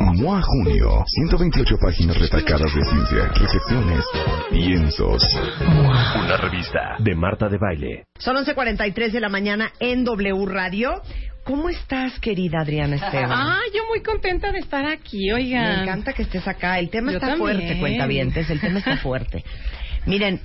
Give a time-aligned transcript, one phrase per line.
[0.00, 4.04] MOA Junio, 128 páginas retacadas de ciencia, reflexiones,
[4.50, 5.22] piensos.
[6.24, 8.04] Una revista de Marta de Baile.
[8.18, 11.00] Son 11.43 de la mañana en W Radio.
[11.44, 13.30] ¿Cómo estás, querida Adriana Esteban?
[13.32, 15.76] Ah, yo muy contenta de estar aquí, oigan.
[15.76, 16.78] Me encanta que estés acá.
[16.78, 17.56] El tema Yo está también.
[17.56, 18.50] fuerte, cuentavientes.
[18.50, 19.44] El tema está fuerte.
[20.06, 20.40] Miren,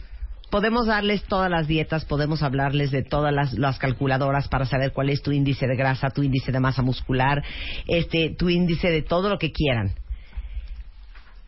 [0.51, 5.09] podemos darles todas las dietas, podemos hablarles de todas las, las calculadoras para saber cuál
[5.09, 7.43] es tu índice de grasa, tu índice de masa muscular,
[7.87, 9.93] este, tu índice de todo lo que quieran.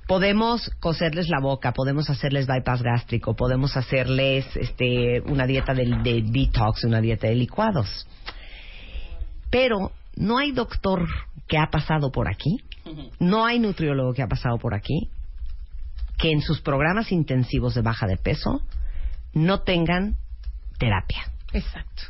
[0.08, 6.24] Podemos coserles la boca, podemos hacerles bypass gástrico, podemos hacerles este, una dieta de, de
[6.26, 8.08] detox, una dieta de licuados.
[9.50, 11.08] Pero no hay doctor
[11.48, 12.58] que ha pasado por aquí,
[13.20, 15.09] no hay nutriólogo que ha pasado por aquí,
[16.18, 18.62] que en sus programas intensivos de baja de peso
[19.34, 20.16] no tengan
[20.78, 21.23] terapia.
[21.53, 22.03] Exacto.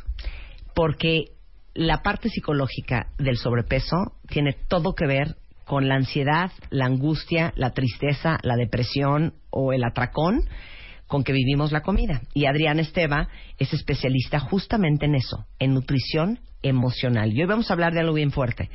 [0.74, 1.32] Porque
[1.74, 3.96] la parte psicológica del sobrepeso
[4.28, 9.82] tiene todo que ver con la ansiedad, la angustia, la tristeza, la depresión o el
[9.84, 10.42] atracón
[11.06, 12.22] con que vivimos la comida.
[12.32, 13.28] Y Adrián Esteva
[13.58, 17.32] es especialista justamente en eso, en nutrición emocional.
[17.32, 18.70] Y hoy vamos a hablar de algo bien fuerte.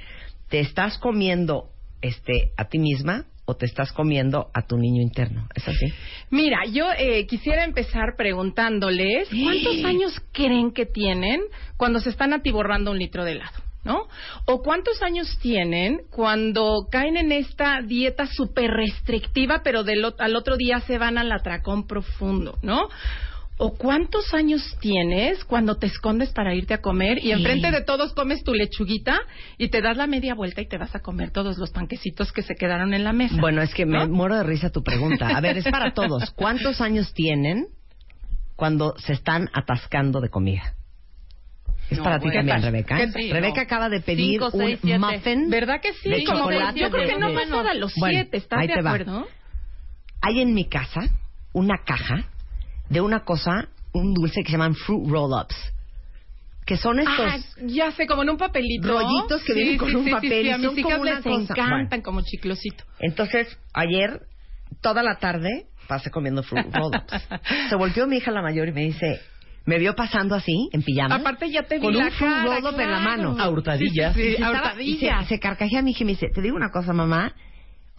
[0.47, 5.47] ¿Te estás comiendo este a ti misma o te estás comiendo a tu niño interno?
[5.55, 5.87] ¿Es así?
[6.29, 11.41] Mira, yo eh, quisiera empezar preguntándoles cuántos años creen que tienen
[11.75, 14.07] cuando se están atiborrando un litro de helado, ¿no?
[14.45, 20.55] O cuántos años tienen cuando caen en esta dieta súper restrictiva, pero del, al otro
[20.55, 22.87] día se van al atracón profundo, ¿no?
[23.61, 28.13] ¿O cuántos años tienes cuando te escondes para irte a comer y enfrente de todos
[28.13, 29.19] comes tu lechuguita
[29.57, 32.41] y te das la media vuelta y te vas a comer todos los panquecitos que
[32.41, 33.35] se quedaron en la mesa?
[33.41, 34.07] Bueno, es que me ¿No?
[34.07, 35.27] muero de risa tu pregunta.
[35.27, 36.31] A ver, es para todos.
[36.31, 37.67] ¿Cuántos años tienen
[38.55, 40.75] cuando se están atascando de comida?
[41.89, 42.39] Es No, para ti bueno.
[42.39, 42.71] también, ¿Qué tal?
[42.71, 42.97] Rebeca.
[42.97, 43.29] ¿Qué tal?
[43.29, 43.61] Rebeca No.
[43.63, 44.99] acaba de pedir Cinco, seis, un siete.
[44.99, 45.49] muffin.
[45.49, 46.09] ¿Verdad que sí?
[46.09, 48.81] de chocolate yo creo que no pasa de los Bueno, siete, ¿estás ahí de te
[48.81, 48.91] va.
[48.91, 49.27] acuerdo?
[50.21, 51.01] Hay en mi casa
[51.51, 52.23] una caja
[52.89, 55.55] de una cosa, un dulce que se llaman fruit roll-ups.
[56.65, 57.19] Que son estos...
[57.19, 58.87] Ah, ya sé, como en un papelito.
[58.87, 61.41] rollitos que vienen con un papel y a mis son hijas como una les cosa.
[61.53, 62.03] encantan Bueno.
[62.03, 62.83] como chiclosito.
[62.99, 64.21] Entonces, ayer,
[64.81, 67.27] toda la tarde, pasé comiendo fruit roll-ups.
[67.69, 69.19] Se volteó mi hija la mayor y me dice...
[69.65, 71.15] Me vio pasando así, en pijama.
[71.15, 73.33] Aparte ya te vi con la un fruit cara, roll-up en la claro.
[73.33, 73.43] mano.
[73.43, 74.15] A hurtadillas.
[74.15, 75.21] Sí, sí, Y sí, se a hurtadillas.
[75.21, 77.35] y se, se carcajea mi hija y me dice, te digo una cosa, mamá.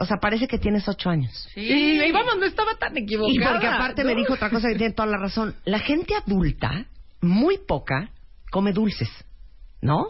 [0.00, 1.30] O sea, parece que tienes ocho años.
[1.54, 3.32] Sí, y vamos, no estaba tan equivocada.
[3.34, 5.54] Y porque aparte me dijo otra cosa que tiene toda la razón.
[5.66, 6.86] La gente adulta,
[7.20, 8.08] muy poca,
[8.50, 9.10] come dulces.
[9.82, 10.08] ¿No?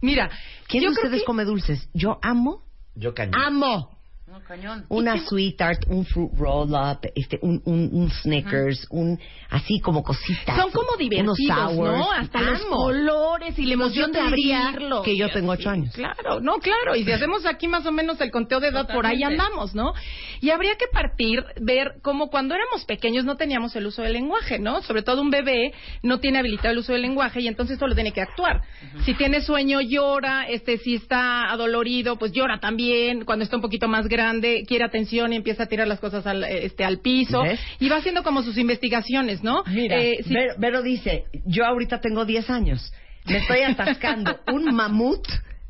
[0.00, 0.30] Mira,
[0.68, 1.88] ¿Quién yo de creo ustedes que- come dulces?
[1.92, 2.62] Yo amo,
[2.94, 3.34] Yo cañón.
[3.40, 3.93] amo
[4.34, 4.84] No, cañón.
[4.88, 9.16] una sweet tart, un fruit roll up, este, un, un, un Snickers, un
[9.48, 10.56] así como cositas.
[10.56, 11.98] Son como divertidos, unos sours.
[11.98, 12.10] ¿no?
[12.10, 15.02] Hasta los colores y la emoción de abrirlo.
[15.02, 15.94] que yo tengo ocho años.
[15.94, 16.96] Claro, no, claro.
[16.96, 19.92] Y si hacemos aquí más o menos el conteo de edad, por ahí andamos, ¿no?
[20.40, 24.58] Y habría que partir, ver cómo cuando éramos pequeños no teníamos el uso del lenguaje,
[24.58, 24.82] ¿no?
[24.82, 25.72] Sobre todo un bebé
[26.02, 28.62] no tiene habilitado el uso del lenguaje y entonces solo tiene que actuar.
[29.04, 30.48] Si tiene sueño, llora.
[30.48, 33.24] Este, si está adolorido, pues llora también.
[33.24, 34.23] Cuando está un poquito más grande,
[34.66, 37.42] quiere atención y empieza a tirar las cosas al, este, al piso.
[37.42, 37.60] ¿Ves?
[37.80, 39.62] Y va haciendo como sus investigaciones, ¿no?
[39.66, 42.92] Mira, Eh, si- Vero, Vero dice, yo ahorita tengo 10 años,
[43.26, 45.26] me estoy atascando un mamut,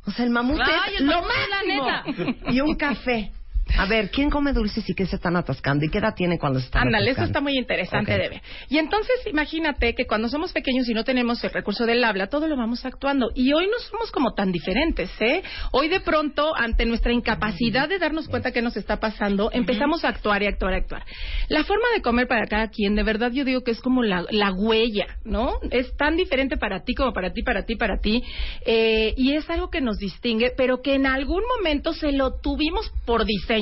[0.06, 3.30] o sea, el mamut Ay, es el lo mamut es la máximo, y un café.
[3.76, 5.84] A ver, ¿quién come dulces y qué se están atascando?
[5.84, 8.20] ¿Y qué edad tiene cuando se están Ándale, eso está muy interesante Ok.
[8.20, 8.42] de ver.
[8.68, 12.46] Y entonces, imagínate que cuando somos pequeños y no tenemos el recurso del habla, todo
[12.46, 13.30] lo vamos actuando.
[13.34, 15.42] Y hoy no somos como tan diferentes, ¿eh?
[15.72, 20.08] Hoy de pronto, ante nuestra incapacidad de darnos cuenta qué nos está pasando, empezamos a
[20.08, 21.04] actuar y actuar y actuar.
[21.48, 24.24] La forma de comer para cada quien, de verdad yo digo que es como la,
[24.30, 25.58] la huella, ¿no?
[25.70, 28.22] Es tan diferente para ti como para ti, para ti, para ti.
[28.66, 32.92] Eh, y es algo que nos distingue, pero que en algún momento se lo tuvimos
[33.04, 33.53] por diseño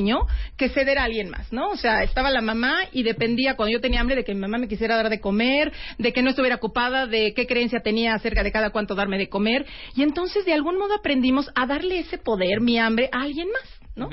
[0.56, 1.70] que ceder a alguien más, ¿no?
[1.70, 4.58] O sea, estaba la mamá y dependía cuando yo tenía hambre de que mi mamá
[4.58, 8.42] me quisiera dar de comer, de que no estuviera ocupada, de qué creencia tenía acerca
[8.42, 9.66] de cada cuánto darme de comer.
[9.94, 13.80] Y entonces de algún modo aprendimos a darle ese poder, mi hambre, a alguien más,
[13.94, 14.10] ¿no?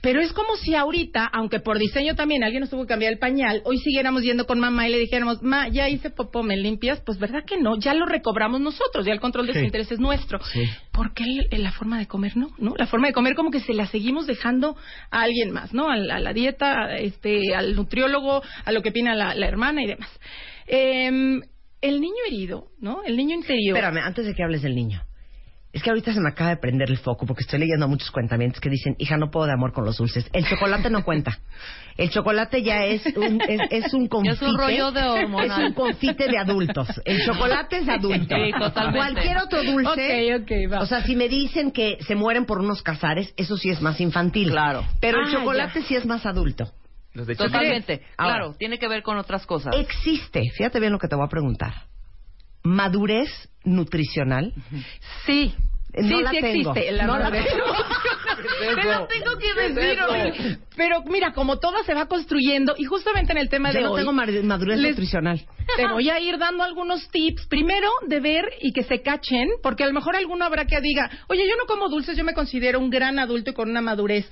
[0.00, 3.18] Pero es como si ahorita, aunque por diseño también alguien nos tuvo que cambiar el
[3.18, 7.00] pañal, hoy siguiéramos yendo con mamá y le dijéramos, ma, ya hice popó, ¿me limpias?
[7.04, 9.98] Pues verdad que no, ya lo recobramos nosotros, ya el control de su interés es
[9.98, 10.38] nuestro.
[10.92, 12.50] ¿Por qué el- la forma de comer no?
[12.58, 12.74] ¿no?
[12.78, 14.76] La forma de comer como que se la seguimos dejando
[15.10, 15.90] a alguien más, ¿no?
[15.90, 19.46] A, la- a la dieta, a este, al nutriólogo, a lo que opina la, la
[19.48, 20.08] hermana y demás.
[20.66, 21.40] Em,
[21.80, 23.02] el niño herido, ¿no?
[23.04, 23.76] El niño interior.
[23.76, 25.02] Espérame, antes de que hables del niño.
[25.70, 28.10] Es que ahorita se me acaba de prender el foco porque estoy leyendo a muchos
[28.10, 30.26] cuentamientos que dicen, hija, no puedo de amor con los dulces.
[30.32, 31.38] El chocolate no cuenta.
[31.98, 34.34] El chocolate ya es un, es, es un confite.
[34.34, 35.60] Es un rollo de hormonal.
[35.62, 36.88] Es un confite de adultos.
[37.04, 38.34] El chocolate es adulto.
[38.34, 38.98] Sí, totalmente.
[38.98, 40.34] Cualquier otro dulce.
[40.36, 40.80] Ok, ok, va.
[40.80, 44.00] O sea, si me dicen que se mueren por unos cazares, eso sí es más
[44.00, 44.50] infantil.
[44.50, 44.84] Claro.
[45.00, 46.72] Pero el Ah, chocolate sí es más adulto.
[47.12, 48.02] Los de Totalmente.
[48.16, 48.34] Ahora.
[48.36, 49.74] claro, tiene que ver con otras cosas.
[49.76, 51.74] Existe, fíjate bien lo que te voy a preguntar.
[52.68, 53.30] Madurez
[53.64, 54.52] nutricional.
[55.26, 55.54] Sí.
[55.94, 56.70] No sí, la sí tengo.
[56.72, 56.92] existe.
[56.92, 57.46] La No la tengo.
[58.60, 60.58] Te lo tengo que decir.
[60.76, 63.92] Pero mira, como todo se va construyendo, y justamente en el tema Yo de no
[63.92, 65.40] hoy, tengo mad- madurez les- nutricional.
[65.76, 67.46] te voy a ir dando algunos tips.
[67.46, 71.10] Primero, de ver y que se cachen, porque a lo mejor alguno habrá que diga,
[71.28, 74.30] oye, yo no como dulces, yo me considero un gran adulto y con una madurez.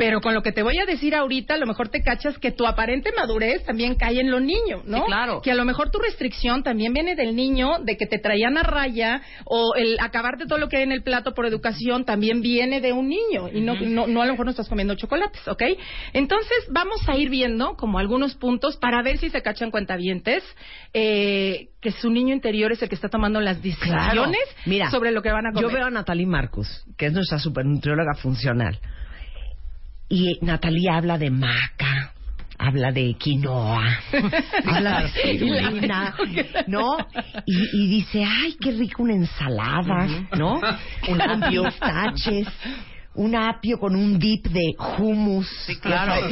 [0.00, 2.52] Pero con lo que te voy a decir ahorita, a lo mejor te cachas que
[2.52, 4.96] tu aparente madurez también cae en lo niño, ¿no?
[4.96, 5.42] Sí, claro.
[5.42, 8.62] Que a lo mejor tu restricción también viene del niño, de que te traían a
[8.62, 12.80] raya, o el acabarte todo lo que hay en el plato por educación también viene
[12.80, 15.64] de un niño, y no, no, no a lo mejor no estás comiendo chocolates, ¿ok?
[16.14, 20.42] Entonces, vamos a ir viendo como algunos puntos para ver si se cachan cuentavientes,
[20.94, 25.20] eh, que su niño interior es el que está tomando las decisiones Mira, sobre lo
[25.20, 25.70] que van a comer.
[25.70, 28.80] Yo veo a Natalie Marcus, que es nuestra supernutrióloga funcional.
[30.10, 32.12] Y Natalie habla de maca,
[32.58, 33.86] habla de quinoa,
[34.66, 36.14] habla de espirulina,
[36.66, 36.98] ¿no?
[37.46, 40.60] Y, y dice, ay, qué rico una ensalada, ¿no?
[41.08, 42.48] Un apio pistaches,
[43.14, 45.48] un apio con un dip de hummus.
[45.66, 46.28] Sí, claro.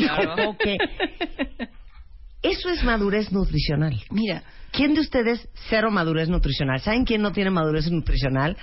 [2.42, 3.96] Eso es madurez nutricional.
[4.10, 6.80] Mira, ¿Quién de ustedes cero madurez nutricional?
[6.80, 8.56] ¿Saben quién no tiene madurez nutricional?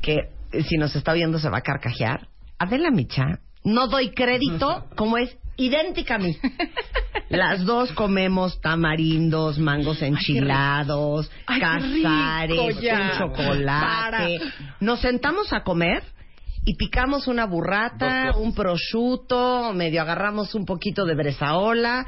[0.00, 0.16] Que
[0.52, 2.28] eh, si nos está oyendo se va a carcajear.
[2.58, 3.40] Adela Micha.
[3.64, 6.36] No doy crédito como es idéntica a mí.
[7.28, 13.86] Las dos comemos tamarindos, mangos enchilados, Ay, cazares, un chocolate.
[13.86, 14.28] Para.
[14.80, 16.02] Nos sentamos a comer
[16.64, 22.04] y picamos una burrata, un prosciutto, medio agarramos un poquito de bresaola,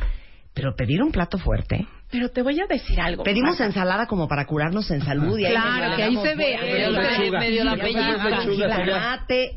[0.54, 1.87] pero pedir un plato fuerte.
[2.10, 3.22] pero te voy a decir algo.
[3.22, 3.66] Pedimos Marta.
[3.66, 6.58] ensalada como para curarnos en salud y ahí Claro, que ahí se ve,
[7.38, 7.76] medio la
[8.43, 9.56] jitomate.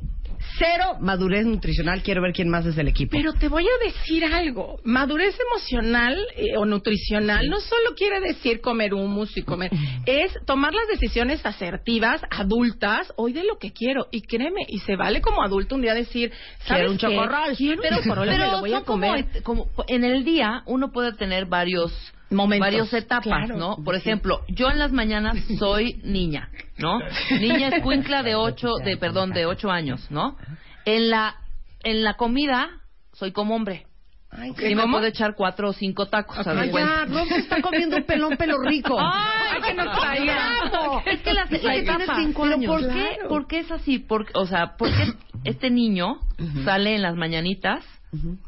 [0.57, 2.01] Cero madurez nutricional.
[2.03, 3.11] Quiero ver quién más es del equipo.
[3.11, 4.79] Pero te voy a decir algo.
[4.83, 9.71] Madurez emocional eh, o nutricional no solo quiere decir comer hummus y comer.
[10.05, 14.07] Es tomar las decisiones asertivas, adultas, hoy de lo que quiero.
[14.11, 16.31] Y créeme, y se vale como adulto un día decir,
[16.65, 17.07] ¿sabes Quiero un qué?
[17.07, 17.55] chocorrol.
[17.57, 19.25] Quiero un chocorrol, me lo voy a como comer.
[19.33, 21.91] et- como, en el día uno puede tener varios
[22.29, 22.65] Momentos.
[22.65, 23.57] varias etapas, Claro.
[23.57, 23.77] ¿no?
[23.83, 26.99] Por ejemplo, yo en las mañanas soy niña, ¿no?
[27.39, 30.35] Niña escuincla de ocho, de perdón, de ocho años, ¿no?
[30.85, 31.35] En la
[31.83, 32.69] en la comida
[33.13, 33.85] soy como hombre.
[34.31, 37.61] Ay, Sí me puedo echar cuatro o cinco tacos, de Ay, ya, Rob se está
[37.61, 38.97] comiendo un pelón pelo rico.
[38.99, 41.01] ¡Ay, que nos traiga!
[41.05, 42.17] Es que que tiene etapas.
[42.19, 42.71] cinco Pero años.
[42.71, 43.29] ¿por qué, Claro.
[43.29, 43.99] por qué es así?
[43.99, 45.13] Por- o sea, ¿por qué
[45.45, 46.17] este niño
[46.65, 47.85] sale en las mañanitas,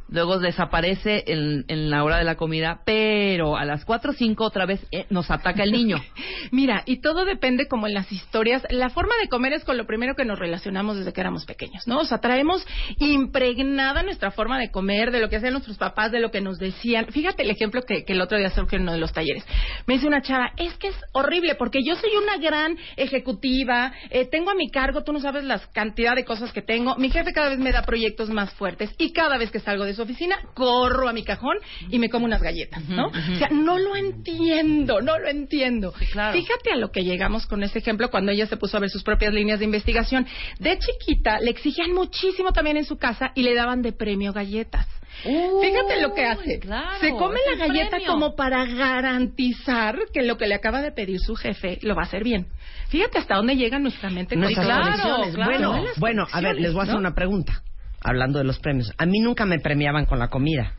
[0.10, 4.46] luego desaparece en, en la hora de la comida, pero a las cuatro o cinco
[4.46, 5.98] otra vez eh, nos ataca el niño?
[6.52, 8.66] Mira, y todo depende como en las historias.
[8.70, 11.88] La forma de comer es con lo primero que nos relacionamos desde que éramos pequeños,
[11.88, 12.00] ¿no?
[12.00, 12.66] O sea, traemos
[12.98, 16.58] impregnada nuestra forma de comer, de lo que hacían nuestros papás, de lo que nos
[16.58, 17.08] decían.
[17.08, 19.46] Fíjate el ejemplo que, que el otro día surgió en uno de los talleres.
[19.86, 24.26] Me dice una chava, es que es horrible porque yo soy una gran ejecutiva, eh,
[24.26, 27.34] tengo a mi cargo, tú no sabes la cantidad de cosas que tengo, mi jefe
[27.34, 30.04] cada vez me da proyectos más fuertes y cada vez que que salgo de su
[30.04, 31.58] oficina, corro a mi cajón
[31.90, 33.08] y me como unas galletas, ¿no?
[33.08, 35.92] O sea, no lo entiendo, no lo entiendo.
[35.92, 39.04] Fíjate a lo que llegamos con ese ejemplo cuando ella se puso a ver sus
[39.04, 40.28] propias líneas de investigación.
[40.60, 44.88] De chiquita le exigían muchísimo también en su casa y le daban de premio galletas.
[45.24, 46.60] Fíjate lo que hace.
[47.02, 51.36] se come la galleta como para garantizar que lo que le acaba de pedir su
[51.36, 52.48] jefe lo va a hacer bien.
[52.90, 56.84] Fíjate hasta dónde llega nuestra mente con claro, Bueno, bueno, a ver, les voy a
[56.84, 57.64] hacer una pregunta.
[58.08, 58.94] Hablando de los premios.
[58.98, 60.74] A mí nunca me premiaban con la comida.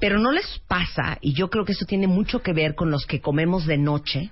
[0.00, 3.06] Pero no les pasa, y yo creo que eso tiene mucho que ver con los
[3.06, 4.30] que comemos de noche,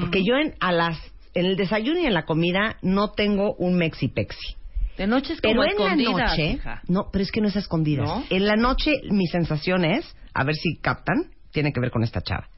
[0.00, 0.98] porque yo en, a las,
[1.32, 4.56] en el desayuno y en la comida no tengo un mexipexi.
[4.98, 6.58] De noche es como pero en la noche,
[6.88, 8.24] no, pero es que no es escondida.
[8.28, 12.20] En la noche mi sensación es, a ver si captan, tiene que ver con esta
[12.20, 12.48] chava.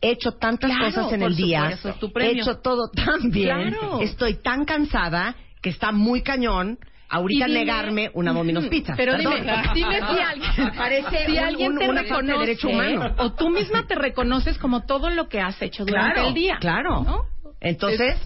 [0.00, 1.78] He hecho tantas cosas en el día,
[2.20, 6.78] he hecho todo tan bien, estoy tan cansada que está muy cañón
[7.14, 8.94] ahorita negarme una Domino's Pizza.
[8.96, 9.40] Pero dime,
[9.74, 13.14] dime si alguien, parece si alguien te reconoce derecho humano.
[13.18, 16.58] o tú misma te reconoces como todo lo que has hecho durante el día.
[16.60, 17.26] Claro.
[17.60, 18.16] Entonces,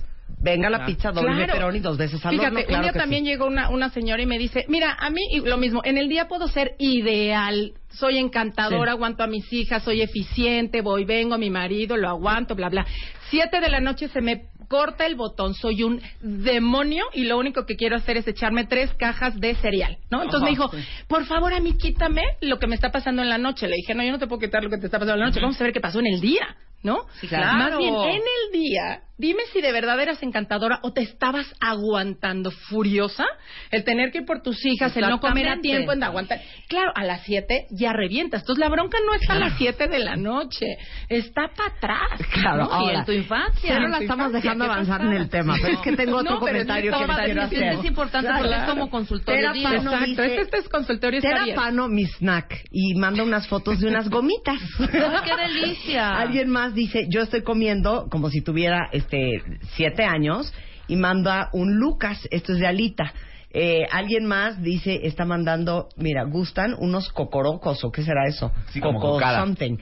[0.41, 1.75] venga la pizza doble claro.
[1.75, 4.65] y dos veces al Fíjate, un día también llegó una, una señora y me dice,
[4.69, 9.27] mira, a mí lo mismo, en el día puedo ser ideal, soy encantadora, aguanto a
[9.27, 12.87] mis hijas, soy eficiente, voy, vengo, mi marido, lo aguanto, bla, bla.
[13.31, 17.65] Siete de la noche se me corta el botón, soy un demonio y lo único
[17.67, 20.23] que quiero hacer es echarme tres cajas de cereal, ¿no?
[20.23, 20.71] Entonces me dijo,
[21.09, 23.67] por favor, a mí quítame lo que me está pasando en la noche.
[23.67, 25.27] Le dije, no, yo no te puedo quitar lo que te está pasando en la
[25.27, 26.57] noche, vamos a ver qué pasó en el día.
[26.83, 27.07] ¿No?
[27.29, 27.59] claro.
[27.59, 32.53] Más bien, en el día, dime si de verdad eras encantadora o te estabas aguantando
[32.53, 33.27] furiosa
[33.71, 36.41] el tener que ir por tus hijas, el no comer a tiempo, en aguantar.
[36.69, 38.43] Claro, a las siete ya revientas.
[38.43, 40.67] Entonces la bronca no está a las siete de la noche,
[41.09, 42.29] está para atrás.
[42.33, 43.69] Claro, y en tu infancia.
[43.69, 46.93] Ya no la estamos dejando avanzar en el tema, pero es que tengo otro comentario
[46.93, 47.63] que quiero hacer.
[47.63, 49.53] Es importante porque es como consultorio.
[49.53, 51.21] Exacto, este, este, es consultorio.
[51.21, 54.61] Terapano, mi snack, y manda unas fotos de unas gomitas.
[54.79, 56.17] ¡Qué delicia!
[56.17, 59.43] Alguien más dice, yo estoy comiendo como si tuviera este
[59.75, 60.53] siete años
[60.87, 63.13] y manda un Lucas, esto es de Alita.
[63.51, 68.81] Eh, alguien más dice, está mandando, mira, gustan unos cocorocos o qué será eso, sí,
[68.81, 69.79] Coco something.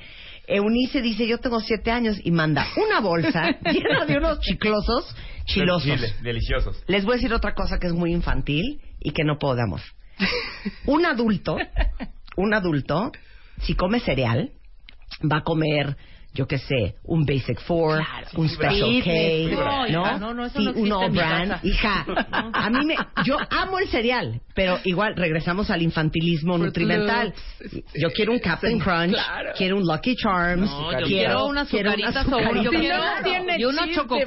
[0.47, 5.15] Eunice dice, yo tengo siete años y manda una bolsa llena de unos chiclosos
[5.45, 6.23] chilosos.
[6.23, 6.85] deliciosos.
[6.87, 9.83] Les voy a decir otra cosa que es muy infantil y que no podamos.
[10.87, 11.57] un adulto,
[12.37, 13.11] un adulto,
[13.63, 14.53] si come cereal,
[15.23, 15.97] va a comer
[16.37, 18.03] yo qué sé, un Basic Four,
[18.37, 20.19] un Special K, ¿no?
[20.19, 21.65] no, no, eso sí, un All Brand.
[21.65, 22.05] Hija,
[22.53, 27.33] a mí me, yo amo el cereal, pero igual regresamos al infantilismo nutrimental.
[27.95, 29.17] Yo quiero un Captain Crunch,
[29.57, 30.71] quiero un Lucky Charms,
[31.07, 33.03] quiero, unas azucaritas o yo quiero
[33.57, 34.19] y unos Choco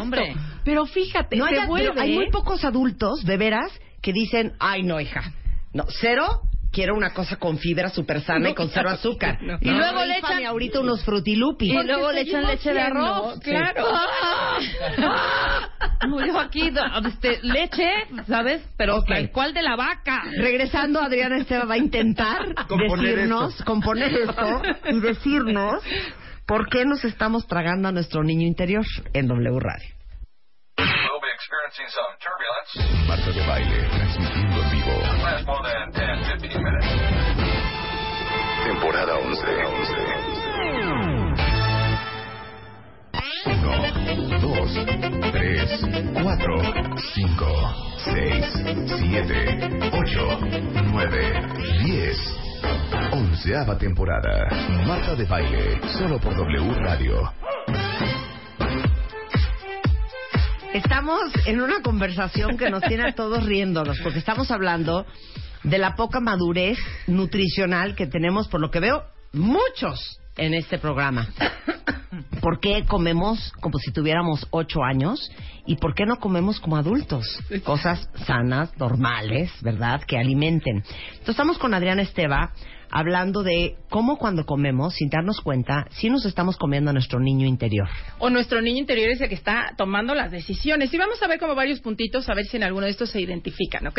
[0.00, 0.34] hombre.
[0.64, 1.56] Pero fíjate, no hay,
[1.96, 5.32] hay muy pocos adultos, de veras, que dicen, ay no, hija,
[5.74, 9.38] no, cero quiero una cosa con fibra súper sana y con cero azúcar.
[9.60, 11.72] Y luego le echan ahorita unos frutilupis.
[11.72, 13.40] Y luego le echan leche de arroz.
[13.40, 13.86] Claro.
[16.26, 16.70] yo aquí,
[17.06, 17.90] este, leche,
[18.26, 18.62] ¿sabes?
[18.76, 20.22] Pero ¿cuál de la vaca?
[20.36, 25.82] Regresando, Adriana Esteba va a intentar decirnos, componer esto y decirnos
[26.46, 29.88] por qué nos estamos tragando a nuestro niño interior en W Radio.
[33.06, 34.49] Marta de baile,
[34.80, 34.96] vivo.
[38.64, 39.44] Temporada 11.
[43.46, 44.86] 1, 2,
[45.32, 45.80] 3,
[46.22, 46.62] 4,
[46.96, 47.46] 5,
[47.96, 48.46] 6,
[48.86, 49.34] 7,
[49.92, 50.38] 8,
[50.92, 51.08] 9,
[51.84, 52.18] 10.
[53.12, 54.48] Onceava temporada.
[54.86, 57.32] Marta de baile, solo por W Radio.
[60.72, 65.04] Estamos en una conversación que nos tiene a todos riéndonos, porque estamos hablando
[65.64, 71.28] de la poca madurez nutricional que tenemos, por lo que veo, muchos en este programa.
[72.40, 75.30] ¿Por qué comemos como si tuviéramos ocho años?
[75.66, 77.26] ¿Y por qué no comemos como adultos?
[77.64, 80.02] Cosas sanas, normales, ¿verdad?
[80.04, 80.76] Que alimenten.
[80.76, 82.52] Entonces estamos con Adriana Esteba
[82.90, 87.46] hablando de cómo cuando comemos, sin darnos cuenta, si nos estamos comiendo a nuestro niño
[87.46, 87.88] interior.
[88.18, 90.92] O nuestro niño interior es el que está tomando las decisiones.
[90.92, 93.20] Y vamos a ver como varios puntitos, a ver si en alguno de estos se
[93.20, 93.98] identifican, ¿ok?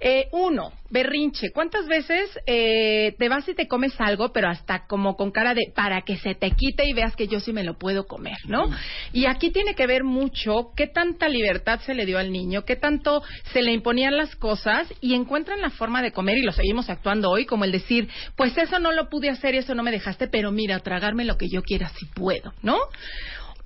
[0.00, 1.50] Eh, uno, berrinche.
[1.52, 5.72] ¿Cuántas veces eh, te vas y te comes algo, pero hasta como con cara de
[5.74, 8.64] para que se te quite y veas que yo sí me lo puedo comer, ¿no?
[9.12, 12.76] Y aquí tiene que ver mucho qué tanta libertad se le dio al niño, qué
[12.76, 13.22] tanto
[13.52, 17.30] se le imponían las cosas y encuentran la forma de comer y lo seguimos actuando
[17.30, 20.28] hoy, como el decir, pues eso no lo pude hacer y eso no me dejaste,
[20.28, 22.78] pero mira, tragarme lo que yo quiera si puedo, ¿no?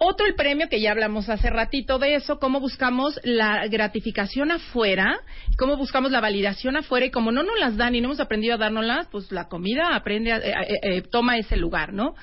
[0.00, 5.18] Otro el premio que ya hablamos hace ratito de eso, cómo buscamos la gratificación afuera,
[5.58, 8.54] cómo buscamos la validación afuera y como no nos las dan y no hemos aprendido
[8.54, 12.14] a dárnoslas, pues la comida aprende, eh, eh, eh, toma ese lugar, ¿no?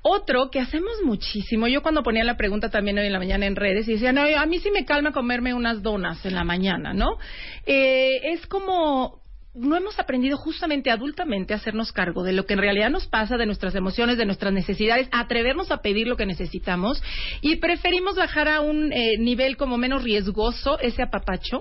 [0.00, 3.56] Otro que hacemos muchísimo, yo cuando ponía la pregunta también hoy en la mañana en
[3.56, 6.94] redes y decía, no, a mí sí me calma comerme unas donas en la mañana,
[6.94, 7.18] ¿no?
[7.66, 9.21] es como
[9.54, 13.36] no hemos aprendido justamente adultamente a hacernos cargo de lo que en realidad nos pasa,
[13.36, 17.02] de nuestras emociones, de nuestras necesidades, atrevernos a pedir lo que necesitamos
[17.42, 21.58] y preferimos bajar a un eh, nivel como menos riesgoso ese apapacho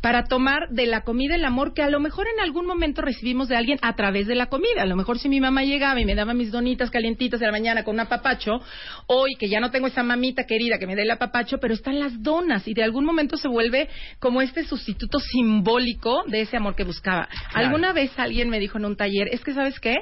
[0.00, 3.48] para tomar de la comida el amor que a lo mejor en algún momento recibimos
[3.48, 4.82] de alguien a través de la comida.
[4.82, 7.52] A lo mejor si mi mamá llegaba y me daba mis donitas calientitas de la
[7.52, 8.52] mañana con un apapacho,
[9.06, 12.00] hoy que ya no tengo esa mamita querida que me dé el apapacho, pero están
[12.00, 16.74] las donas y de algún momento se vuelve como este sustituto simbólico de ese amor
[16.74, 17.28] que buscaba.
[17.52, 19.96] Alguna vez alguien me dijo en un taller, es que sabes qué,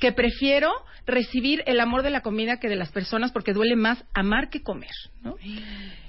[0.00, 0.70] que prefiero
[1.06, 4.62] recibir el amor de la comida que de las personas porque duele más amar que
[4.62, 4.90] comer,
[5.22, 5.36] ¿no?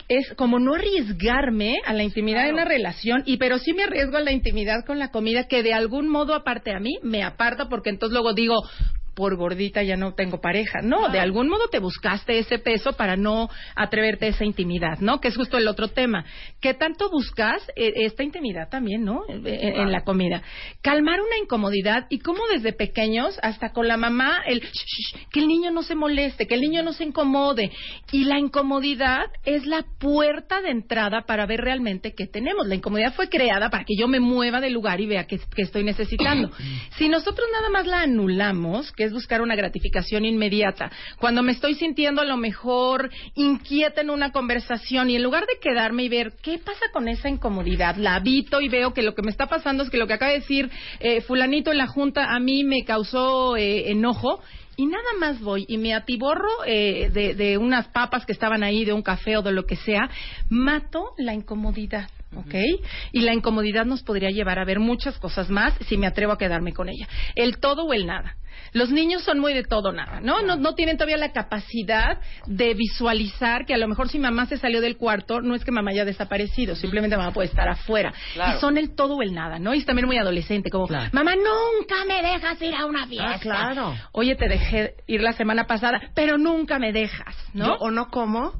[0.09, 4.17] es como no arriesgarme a la intimidad de una relación, y pero sí me arriesgo
[4.17, 7.69] a la intimidad con la comida que de algún modo aparte a mí me aparta
[7.69, 8.55] porque entonces luego digo,
[9.19, 10.79] por gordita ya no tengo pareja.
[10.81, 15.19] No, de algún modo te buscaste ese peso para no atreverte a esa intimidad, ¿no?
[15.19, 16.23] Que es justo el otro tema.
[16.61, 19.23] ¿Qué tanto buscas eh, esta intimidad también, ¿no?
[19.27, 20.41] En, la comida.
[20.81, 24.61] Calmar una incomodidad y cómo desde pequeños, hasta con la mamá, el
[25.31, 27.73] que el niño no se moleste, que el niño no se incomode.
[28.13, 32.67] Y la incomodidad es la puerta de entrada para ver realmente qué tenemos.
[32.67, 35.63] La incomodidad fue creada para que yo me mueva del lugar y vea qué, qué
[35.63, 36.51] estoy necesitando.
[36.97, 40.91] si nosotros nada más la anulamos, que buscar una gratificación inmediata.
[41.17, 45.59] Cuando me estoy sintiendo a lo mejor inquieta en una conversación y en lugar de
[45.59, 49.21] quedarme y ver qué pasa con esa incomodidad, la habito y veo que lo que
[49.21, 52.33] me está pasando es que lo que acaba de decir eh, fulanito en la junta
[52.33, 54.41] a mí me causó eh, enojo
[54.75, 58.85] y nada más voy y me atiborro eh, de, de, unas papas que estaban ahí,
[58.85, 60.09] de un café o de lo que sea,
[60.49, 62.09] mato la incomodidad.
[62.35, 62.55] ¿Ok?
[63.11, 66.37] Y la incomodidad nos podría llevar a ver muchas cosas más si me atrevo a
[66.37, 67.07] quedarme con ella.
[67.35, 68.35] El todo o el nada.
[68.73, 70.41] Los niños son muy de todo nada, ¿no?
[70.41, 74.57] No, no tienen todavía la capacidad de visualizar que a lo mejor si mamá se
[74.57, 78.13] salió del cuarto, no es que mamá haya desaparecido, simplemente mamá puede estar afuera.
[78.35, 79.73] Y son el todo o el nada, ¿no?
[79.73, 83.39] Y es también muy adolescente, como, mamá, nunca me dejas ir a una ah, fiesta.
[83.39, 83.95] claro.
[84.11, 87.75] Oye, te dejé ir la semana pasada, pero nunca me dejas, ¿no?
[87.75, 88.53] o no como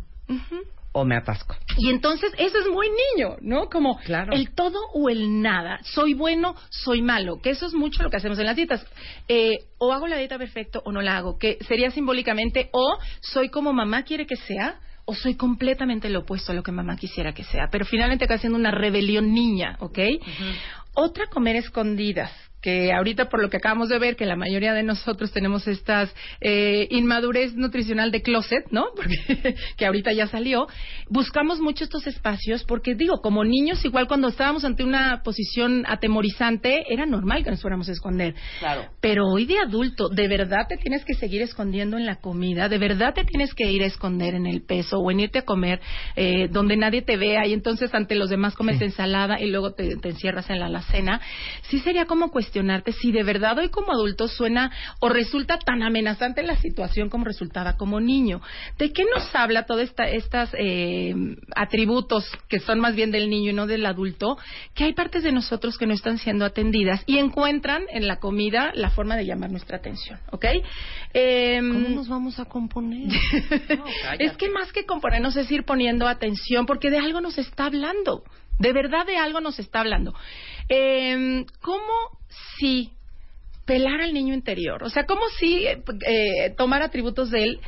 [0.92, 1.56] o me atasco.
[1.78, 3.70] Y entonces eso es muy niño, ¿no?
[3.70, 4.00] Como
[4.32, 5.80] el todo o el nada.
[5.84, 7.42] Soy bueno, soy malo.
[7.42, 8.86] Que eso es mucho lo que hacemos en las dietas.
[9.28, 11.38] Eh, o hago la dieta perfecto o no la hago.
[11.38, 16.52] Que sería simbólicamente o soy como mamá quiere que sea o soy completamente lo opuesto
[16.52, 17.70] a lo que mamá quisiera que sea.
[17.72, 20.00] Pero finalmente acá haciendo una rebelión niña, ¿ok?
[20.94, 22.32] Otra comer escondidas
[22.62, 26.14] que ahorita por lo que acabamos de ver que la mayoría de nosotros tenemos estas
[26.42, 28.88] eh, inmadurez nutricional de closet, ¿no?
[28.96, 30.68] Porque que ahorita ya salió,
[31.10, 36.84] buscamos mucho estos espacios porque digo, como niños igual cuando estábamos ante una posición atemorizante
[36.90, 38.36] era normal que nos fuéramos a esconder.
[38.60, 38.86] Claro.
[39.00, 42.78] Pero hoy de adulto, de verdad te tienes que seguir escondiendo en la comida, de
[42.78, 45.80] verdad te tienes que ir a esconder en el peso o en irte a comer
[46.16, 49.96] eh, donde nadie te vea y entonces ante los demás comes ensalada y luego te,
[49.98, 51.22] te encierras en la alacena.
[51.70, 55.84] Sí sería como cuestión cuestionarte si de verdad hoy como adulto suena o resulta tan
[55.84, 58.42] amenazante la situación como resultaba como niño.
[58.80, 61.14] ¿De qué nos habla todos estos eh,
[61.56, 64.38] atributos que son más bien del niño y no del adulto?
[64.74, 68.72] Que hay partes de nosotros que no están siendo atendidas y encuentran en la comida
[68.74, 70.46] la forma de llamar nuestra atención, ¿ok?
[71.14, 73.10] Em, ¿Cómo nos vamos a componer?
[74.20, 78.24] es que más que componernos es ir poniendo atención porque de algo nos está hablando.
[78.60, 80.14] De verdad de algo nos está hablando.
[80.70, 82.20] Eh, ¿Cómo
[82.58, 82.92] si
[83.66, 84.84] pelar al niño interior?
[84.84, 87.60] O sea, ¿cómo si eh, eh, tomar atributos de él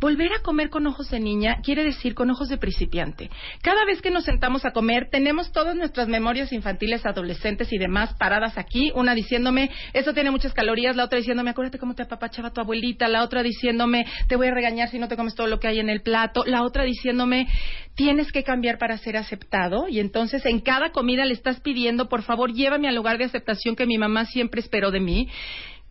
[0.00, 3.28] Volver a comer con ojos de niña quiere decir con ojos de principiante.
[3.60, 8.14] Cada vez que nos sentamos a comer, tenemos todas nuestras memorias infantiles, adolescentes y demás
[8.18, 8.92] paradas aquí.
[8.94, 10.96] Una diciéndome, eso tiene muchas calorías.
[10.96, 13.08] La otra diciéndome, acuérdate cómo te apapachaba tu abuelita.
[13.08, 15.80] La otra diciéndome, te voy a regañar si no te comes todo lo que hay
[15.80, 16.44] en el plato.
[16.46, 17.46] La otra diciéndome,
[17.94, 19.86] tienes que cambiar para ser aceptado.
[19.86, 23.76] Y entonces en cada comida le estás pidiendo, por favor, llévame al lugar de aceptación
[23.76, 25.28] que mi mamá siempre esperó de mí.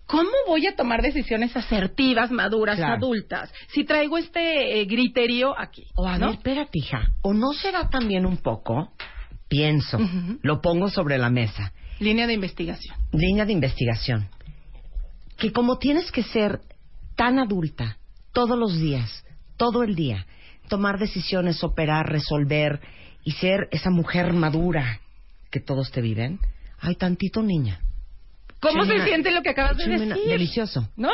[0.10, 5.86] ¿Cómo voy a tomar decisiones asertivas, maduras, adultas, si traigo este eh, griterío aquí?
[5.96, 8.92] O a ver, espérate, hija, ¿o no será también un poco,
[9.48, 10.00] pienso,
[10.42, 11.74] lo pongo sobre la mesa?
[12.00, 12.98] Línea de investigación.
[13.12, 14.30] Línea de investigación.
[15.38, 16.60] Que como tienes que ser
[17.16, 17.98] tan adulta
[18.34, 19.24] todos los días,
[19.58, 20.26] todo el día,
[20.70, 22.82] tomar decisiones, operar, resolver
[23.24, 25.02] y ser esa mujer madura
[25.52, 26.40] que todos te viven,
[26.80, 27.82] hay tantito niña.
[28.60, 30.14] ¿Cómo se siente lo que acabas de decir?
[30.14, 30.88] Delicioso.
[30.96, 31.12] ¿No?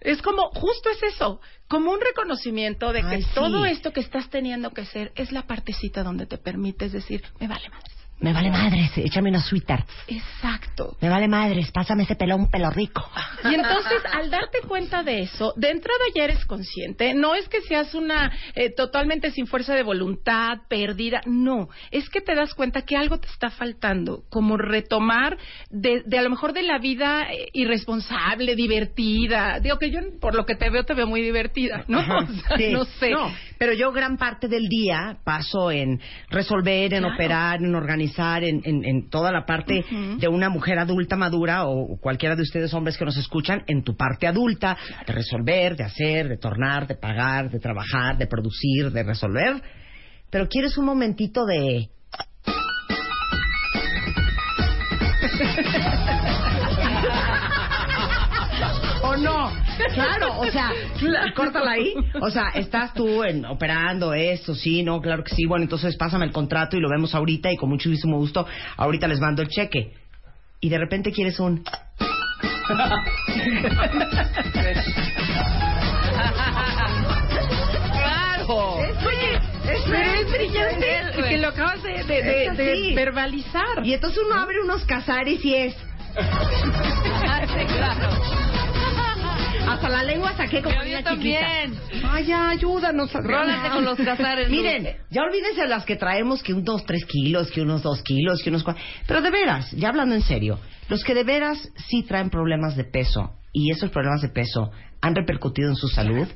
[0.00, 4.70] Es como, justo es eso, como un reconocimiento de que todo esto que estás teniendo
[4.70, 7.95] que hacer es la partecita donde te permites decir, me vale madre.
[8.18, 9.92] Me vale madres, échame unos sweethearts.
[10.08, 10.96] Exacto.
[11.02, 13.06] Me vale madres, pásame ese pelón pelo rico.
[13.44, 17.12] Y entonces, al darte cuenta de eso, de entrada ya eres consciente.
[17.12, 21.20] No es que seas una eh, totalmente sin fuerza de voluntad, perdida.
[21.26, 25.36] No, es que te das cuenta que algo te está faltando, como retomar
[25.68, 29.60] de, de a lo mejor de la vida eh, irresponsable, divertida.
[29.60, 32.00] Digo que yo, por lo que te veo, te veo muy divertida, ¿no?
[32.72, 33.10] no sé.
[33.10, 36.00] No, pero yo gran parte del día paso en
[36.30, 38.05] resolver, en operar, en organizar
[38.44, 39.84] en, toda la parte
[40.18, 43.96] de una mujer adulta madura o cualquiera de ustedes hombres que nos escuchan en tu
[43.96, 49.02] parte adulta, de resolver, de hacer, de tornar, de pagar, de trabajar, de producir, de
[49.02, 49.62] resolver.
[50.30, 51.88] Pero quieres un momentito de...
[59.16, 59.50] ¿O no?
[59.94, 60.70] Claro, o sea,
[61.34, 61.94] córtala ahí.
[62.20, 65.46] O sea, estás tú en, operando esto, sí, no, claro que sí.
[65.46, 69.18] Bueno, entonces pásame el contrato y lo vemos ahorita y con muchísimo gusto ahorita les
[69.20, 69.94] mando el cheque.
[70.60, 71.64] Y de repente quieres un...
[77.92, 78.76] claro.
[79.64, 83.84] Es, brillante que lo acabas de, de verbalizar.
[83.84, 85.76] Y entonces uno abre unos casares y es...
[87.76, 88.45] claro.
[89.66, 91.74] Hasta la lengua saqué como una también.
[92.08, 93.12] Ay, ayúdanos.
[93.12, 94.48] Rólate con los cazares.
[94.48, 98.50] Miren, ya olvídense las que traemos que unos tres kilos, que unos dos kilos, que
[98.50, 98.82] unos cuatro.
[99.06, 102.84] Pero de veras, ya hablando en serio, los que de veras sí traen problemas de
[102.84, 106.28] peso y esos problemas de peso han repercutido en su salud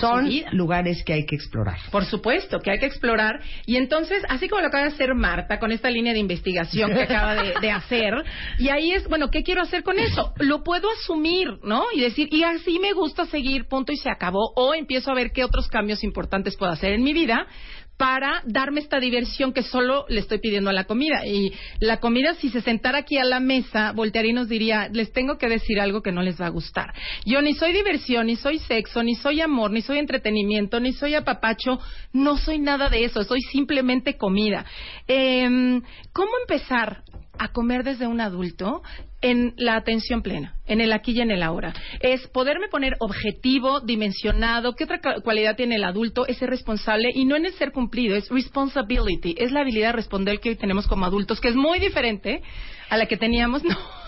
[0.00, 1.78] son lugares que hay que explorar.
[1.90, 3.40] Por supuesto, que hay que explorar.
[3.66, 7.02] Y entonces, así como lo acaba de hacer Marta con esta línea de investigación que
[7.02, 8.14] acaba de, hacer,
[8.58, 10.32] y ahí es, bueno, ¿qué quiero hacer con eso?
[10.38, 11.84] Lo puedo asumir, ¿no?
[11.94, 14.52] Y decir, y así me gusta seguir, punto y se acabó.
[14.56, 17.46] O empiezo a ver qué otros cambios importantes puedo hacer en mi vida
[18.02, 21.24] para darme esta diversión que solo le estoy pidiendo a la comida.
[21.24, 25.12] Y la comida, si se sentara aquí a la mesa, voltearía y nos diría, les
[25.12, 26.92] tengo que decir algo que no les va a gustar.
[27.24, 31.14] Yo ni soy diversión, ni soy sexo, ni soy amor, ni soy entretenimiento, ni soy
[31.14, 31.78] apapacho,
[32.12, 34.66] no soy nada de eso, soy simplemente comida.
[35.06, 35.80] Em,
[36.12, 37.04] ¿Cómo empezar
[37.42, 38.82] a comer desde un adulto
[39.20, 41.74] en la atención plena, en el aquí y en el ahora.
[41.98, 47.24] Es poderme poner objetivo, dimensionado, qué otra cualidad tiene el adulto, es ser responsable y
[47.24, 50.86] no en el ser cumplido, es responsibility, es la habilidad de responder que hoy tenemos
[50.86, 52.42] como adultos, que es muy diferente
[52.88, 54.01] a la que teníamos, no.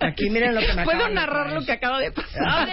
[0.00, 2.68] Aquí miren lo que me Puedo narrar lo que acaba de pasar.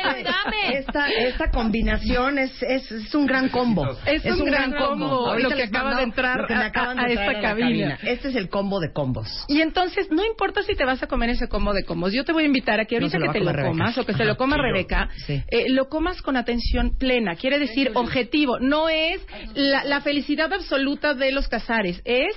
[0.73, 3.97] Esta, esta combinación es, es, un gran combo.
[4.05, 7.97] Es, un, gran, combo, lo que acaba de entrar a, esta cabina.
[8.03, 9.45] Este es el combo de combos.
[9.47, 12.13] Y entonces, no importa si te vas a comer ese combo de combos.
[12.13, 14.25] Yo te voy a invitar a que ahorita que te lo comas o que se
[14.25, 17.35] lo coma Rebeca, eh, lo comas con atención plena.
[17.35, 18.59] Quiere decir objetivo.
[18.59, 19.21] No es
[19.53, 22.01] la, la felicidad absoluta de los casares.
[22.05, 22.35] Es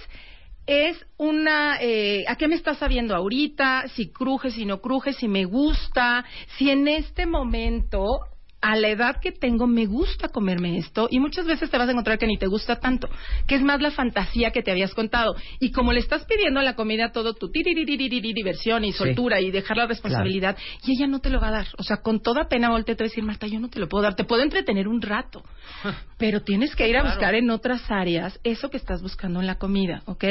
[0.66, 5.28] es una eh, a qué me estás sabiendo ahorita, si cruje, si no cruje, si
[5.28, 6.24] me gusta,
[6.56, 8.20] si en este momento
[8.64, 11.90] a la edad que tengo me gusta comerme esto y muchas veces te vas a
[11.90, 13.10] encontrar que ni te gusta tanto,
[13.46, 15.36] que es más la fantasía que te habías contado.
[15.60, 19.76] Y como le estás pidiendo a la comida todo tu diversión y soltura y dejar
[19.76, 21.66] la responsabilidad, y ella no te lo va a dar.
[21.76, 24.16] O sea, con toda pena voltea a decir, Marta, yo no te lo puedo dar,
[24.16, 25.44] te puedo entretener un rato,
[26.18, 29.56] pero tienes que ir a buscar en otras áreas eso que estás buscando en la
[29.56, 30.24] comida, ¿ok?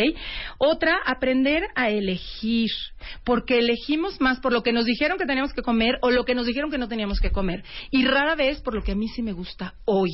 [0.57, 2.71] Otra, aprender a elegir,
[3.23, 6.33] porque elegimos más por lo que nos dijeron que teníamos que comer o lo que
[6.33, 7.63] nos dijeron que no teníamos que comer.
[7.91, 10.11] Y rara vez por lo que a mí sí me gusta hoy.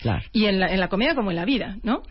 [0.00, 0.24] Claro.
[0.32, 2.02] Y en la, en la comida como en la vida, ¿no?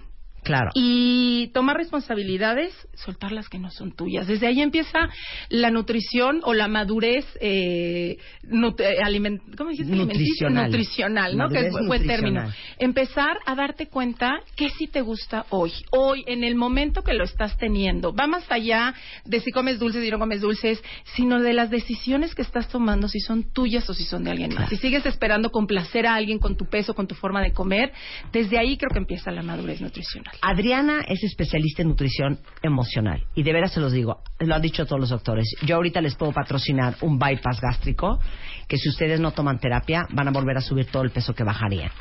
[0.44, 0.72] Claro.
[0.76, 4.28] Y tomar responsabilidades, soltar las que no son tuyas.
[4.28, 5.10] Desde ahí empieza
[5.50, 10.66] la nutrición o la madurez eh, eh ¿cómo nutricional.
[10.66, 11.50] nutricional, ¿no?
[11.50, 12.52] que es buen término.
[12.78, 17.24] Empezar a darte cuenta que sí te gusta hoy, hoy, en el momento que lo
[17.24, 18.14] estás teniendo.
[18.14, 18.94] Va más allá
[19.26, 20.84] de si comes dulces y no comes dulces,
[21.16, 24.54] sino de las decisiones que estás tomando, si son tuyas o si son de alguien
[24.54, 24.70] más.
[24.70, 27.92] Si sigues esperando complacer a alguien con tu peso, con tu forma de comer,
[28.32, 30.33] desde ahí creo que empieza la madurez nutricional.
[30.42, 34.86] Adriana es especialista en nutrición emocional y de veras se los digo, lo han dicho
[34.86, 35.46] todos los doctores.
[35.66, 38.20] Yo ahorita les puedo patrocinar un bypass gástrico
[38.68, 41.44] que si ustedes no toman terapia van a volver a subir todo el peso que
[41.44, 41.92] bajarían.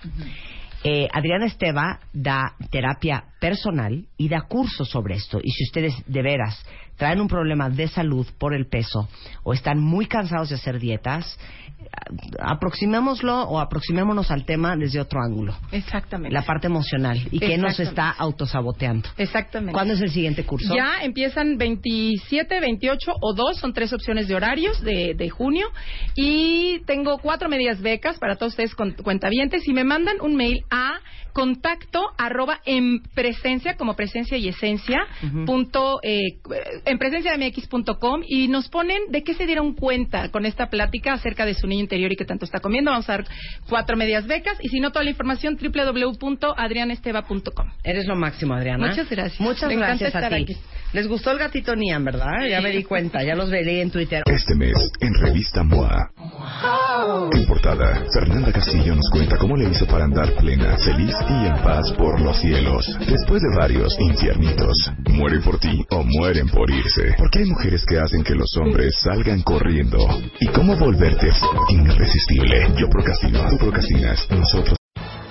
[0.85, 5.39] Eh, Adriana Esteva da terapia personal y da cursos sobre esto.
[5.43, 6.61] Y si ustedes de veras
[7.03, 9.09] traen un problema de salud por el peso
[9.43, 11.37] o están muy cansados de hacer dietas,
[12.39, 15.53] aproximémoslo o aproximémonos al tema desde otro ángulo.
[15.73, 16.33] Exactamente.
[16.33, 17.19] La parte emocional.
[17.33, 19.09] ¿Y qué nos está autosaboteando?
[19.17, 19.73] Exactamente.
[19.73, 20.73] ¿Cuándo es el siguiente curso?
[20.77, 25.67] Ya empiezan 27, 28 o 2, son tres opciones de horarios de, de junio.
[26.15, 30.65] Y tengo cuatro medias becas para todos ustedes con, cuentavientes y me mandan un mail
[30.71, 31.01] a
[31.33, 35.07] contacto arroba en presencia, como presencia y esencia,
[35.47, 36.39] punto, eh,
[36.93, 41.15] en presencia de mx.com y nos ponen de qué se dieron cuenta con esta plática
[41.15, 42.91] acerca de su niño interior y que tanto está comiendo.
[42.91, 43.25] Vamos a dar
[43.69, 47.71] cuatro medias becas y si no, toda la información www.adrianesteba.com.
[47.83, 48.89] Eres lo máximo, Adriana.
[48.89, 49.41] Muchas gracias.
[49.41, 50.55] Muchas gracias a ti.
[50.93, 52.47] Les gustó el gatito Nian, ¿verdad?
[52.51, 54.23] Ya me di cuenta, ya los veré en Twitter.
[54.27, 56.11] Este mes, en Revista MOA.
[57.33, 61.55] En portada, Fernanda Castillo nos cuenta cómo le hizo para andar plena, feliz y en
[61.63, 62.87] paz por los cielos.
[63.09, 67.15] Después de varios infiernitos, mueren por ti o mueren por irse.
[67.19, 69.99] Porque hay mujeres que hacen que los hombres salgan corriendo.
[70.41, 71.29] ¿Y cómo volverte
[71.69, 72.73] irresistible?
[72.79, 74.77] Yo procrastino, tú procrastinas, nosotros